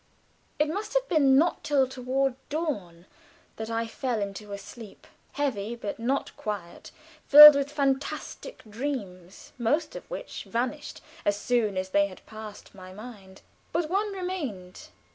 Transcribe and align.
It 0.57 0.67
must 0.67 0.95
have 0.95 1.07
been 1.07 1.37
not 1.37 1.63
till 1.63 1.87
toward 1.87 2.33
dawn 2.49 3.05
that 3.57 3.69
I 3.69 3.85
fell 3.85 4.19
into 4.19 4.51
a 4.51 4.57
sleep, 4.57 5.05
heavy, 5.33 5.75
but 5.75 5.99
not 5.99 6.35
quiet 6.35 6.89
filled 7.27 7.53
with 7.53 7.71
fantastic 7.71 8.63
dreams, 8.67 9.53
most 9.59 9.95
of 9.95 10.09
which 10.09 10.45
vanished 10.45 11.01
as 11.23 11.37
soon 11.37 11.77
as 11.77 11.89
they 11.91 12.07
had 12.07 12.25
passed 12.25 12.73
my 12.73 12.91
mind. 12.91 13.43
But 13.71 13.91
one 13.91 14.11
remained. 14.11 14.87